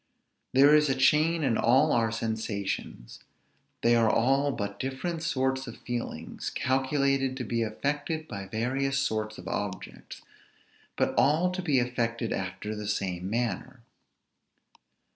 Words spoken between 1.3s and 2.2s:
in all our